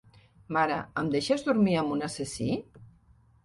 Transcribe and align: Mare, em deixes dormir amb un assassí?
Mare, 0.57 0.77
em 1.03 1.11
deixes 1.17 1.45
dormir 1.49 1.77
amb 1.85 1.95
un 1.99 2.05
assassí? 2.11 2.51